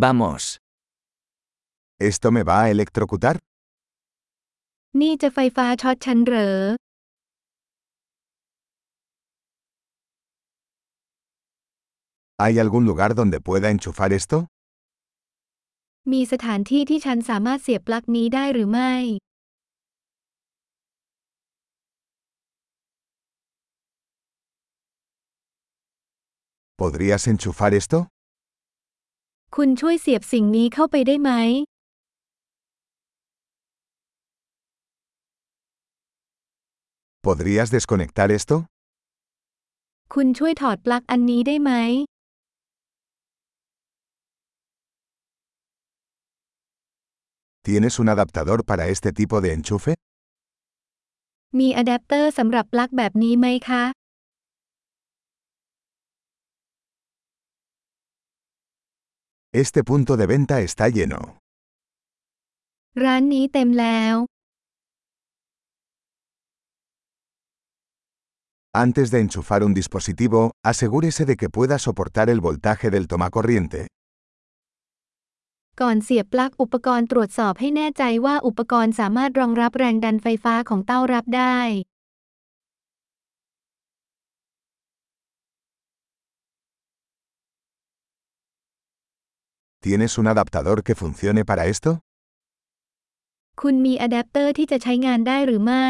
[0.00, 0.57] Vamos.
[1.99, 3.35] ¿Esto me va a electrocutar?
[5.01, 6.53] นี่จะไฟฟ้าช็อตฉันเหรอ
[12.41, 14.37] ¿Hay algún lugar donde pueda enchufar esto?
[16.11, 18.93] มีสถานที่ที่ฉันสามารถเสียบปลั๊กนี้ได้หรือไม่
[26.81, 27.97] ¿Podrías enchufar esto?
[29.57, 31.31] คุณช่วยเสียบสิ่งนี้เข้าไปได้ไหม
[37.25, 38.55] ¿Podrías desconectar esto?
[40.13, 41.71] คุณช่วยถอดปลั๊กอันนี้ได้ไหม
[47.65, 49.91] ¿Tienes un adaptador para este tipo de enchufe?
[51.59, 53.83] มีอะแดปเตอร์สำหรับปลั๊กแบบนี้ไหมคะ
[59.52, 61.20] Este punto de venta está lleno.
[63.04, 64.14] ร้านนี้เต็มแล้ว
[68.84, 73.80] Antes de enchufar un dispositivo, asegúrese de que pueda soportar el voltaje del tomacorriente.
[75.80, 81.58] ก่อนเสียบปลั๊กอุปกรณ์ตรวจสอบให้แน่ใจว่าอุปกรณ์สามารถรองรับแรงดันไฟฟ้าของเต้ารับได้
[89.84, 91.90] ¿Tienes un adaptador que funcione para esto?
[93.60, 95.86] คุณมีอะแดปเตอร์ที่จะใช้งานได้หรือไม่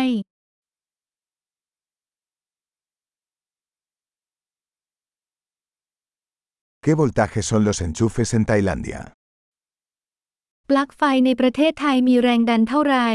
[6.84, 9.00] ¿Qué voltaje son los enchufes en Tailandia?
[10.68, 13.08] ปลั๊กไฟในประเทศไทยมีแรงดันเท่าไหร่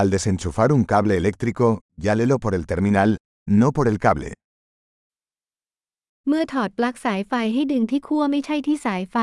[0.00, 1.66] Al desenchufar un cable eléctrico,
[2.04, 3.10] llálelo por el terminal,
[3.49, 4.29] no por el cable.
[6.27, 9.17] เมื่อถอดปลั๊กสายไฟให้ดึงที่ขั้วไม่ใช่ที่สายไฟ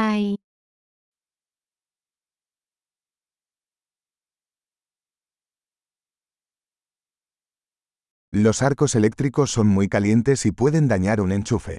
[8.45, 11.75] Los arcos eléctricos son muy calientes y pueden dañar un enchufe.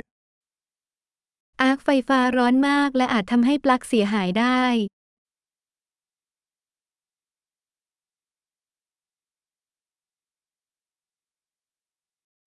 [1.62, 4.64] อาร์คไฟฟ้าร้อนมากและอาจทำให้ปลั๊กเสียหายได้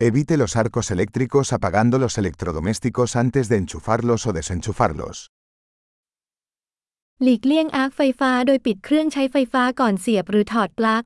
[0.08, 5.18] Evite los arcos eléctricos apagando los electrodomésticos antes de enchufarlos o desenchufarlos.
[7.24, 11.04] หลีกเลี่ยงอาร์คไฟฟ้าโดยปิดเครื่องใช้ไฟฟ้าก่อนเสียบหรือถอดปลั๊ก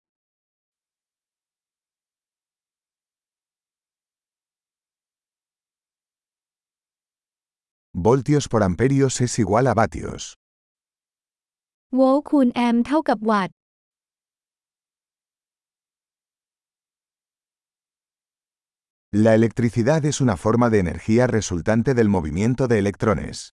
[8.06, 10.22] Voltios por amperios es igual a vatios.
[11.96, 13.56] โวลต์คูณแอมป์เท่ากับวัตต์
[19.14, 23.56] La electricidad es una forma de energía resultante del movimiento de electrones.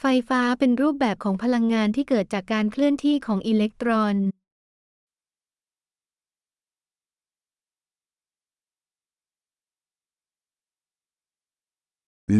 [0.00, 4.16] ไฟฟ้าเป็นรูปแบบของพลังงานที่เกิดจากการเคลื่อนที่ของอิเล็กตรอน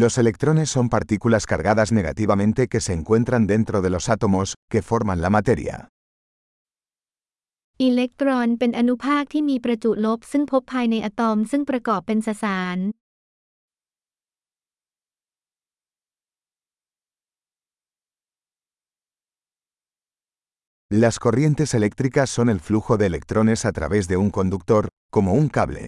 [0.01, 5.19] Los electrones son partículas cargadas negativamente que se encuentran dentro de los átomos, que forman
[5.25, 5.75] la materia.
[7.84, 12.78] อิเล็กตรอนเป็นอนุภาคที่มีประจุลบซึ่งพบภายในอะตอมซึ่งประกอบเป็นสสาร
[21.02, 24.82] Las corrientes eléctricas son el flujo de electrones a través de un conductor,
[25.14, 25.82] como un cable.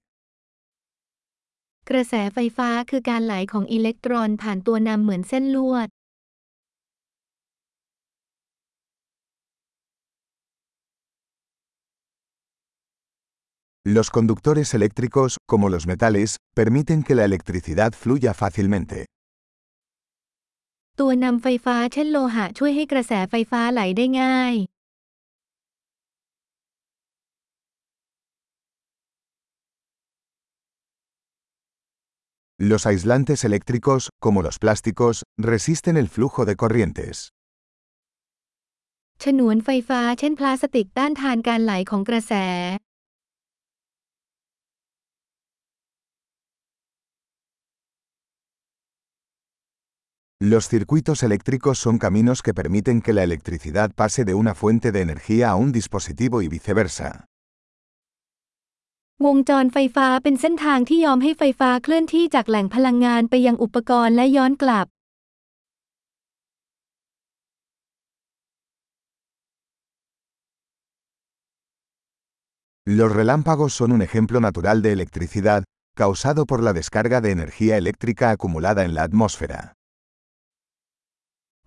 [1.90, 5.88] กระแสไฟฟ้าคือการไหลของอิเล็กตรอนผ่านตัวนำเหมือนเส้นลวด
[13.97, 18.97] Los conductores eléctricos, como los metales, permiten que la electricidad fluya fácilmente.
[20.99, 24.55] ตัวนำไฟฟ้าเช่นโลหะช่วยให้กระแสไฟฟ้าไหลได้ง่าย
[32.71, 37.15] Los aislantes eléctricos, como los plásticos, resisten el flujo de corrientes.
[39.23, 42.33] ฉนวนไฟฟ้าเช่นพลาสติกต้านทานการไหลของกระแส
[50.41, 55.01] Los circuitos eléctricos son caminos que permiten que la electricidad pase de una fuente de
[55.01, 57.25] energía a un dispositivo y viceversa.
[59.25, 64.87] วงจรไฟฟ้าเป็นเส้นทางที่ยอมให้ไฟฟ้าเคลื่อนที่จากแหล่งพลังงานไปยังอุปกรณ์และย้อนกลับ
[72.99, 75.61] Los relámpagos son un ejemplo natural de electricidad,
[76.01, 79.59] causado por la descarga de energía eléctrica acumulada en la atmósfera.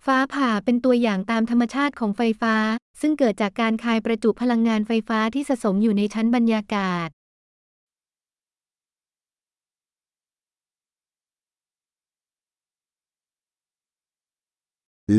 [0.06, 2.54] ฟ้าผ่าเป็นตัวอย่างตามธรรมชาติของไฟฟ้า
[3.00, 7.08] ซึ่งเกิดจากการคายประจุพลังงานไฟฟ้าที่สะสมอยู่ในชั้นบรรยากาศ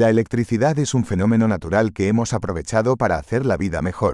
[0.02, 4.14] La electricidad es un fenómeno natural que hemos aprovechado para hacer la vida mejor.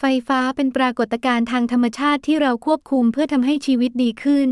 [0.00, 4.50] ไฟฟ้าเป็นปรากฏการณ์ทางธรรมชาติที่เราควบคุมเพื่อทำให้ชีวิตดีขึ้น